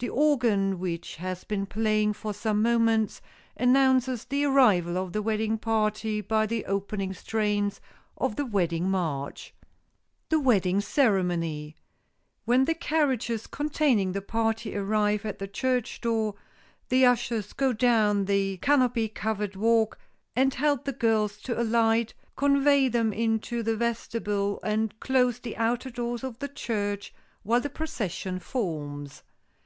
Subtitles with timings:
[0.00, 3.22] The organ, which has been playing for some moments,
[3.56, 7.80] announces the arrival of the wedding party by the opening strains
[8.18, 9.54] of the wedding march.
[9.54, 11.76] [Sidenote: THE WEDDING CEREMONY]
[12.44, 16.34] When the carriages containing the party arrive at the church door
[16.90, 19.98] the ushers go down the canopy covered walk
[20.36, 25.88] and help the girls to alight, convey them into the vestibule and close the outer
[25.88, 29.22] doors of the church while the procession forms.